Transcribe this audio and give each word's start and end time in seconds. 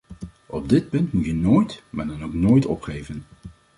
Op 0.45 0.69
dit 0.69 0.89
punt 0.89 1.13
moet 1.13 1.25
je 1.25 1.33
nooit, 1.33 1.83
maar 1.89 2.07
dan 2.07 2.23
ook 2.23 2.33
nooit 2.33 2.65
opgeven. 2.65 3.23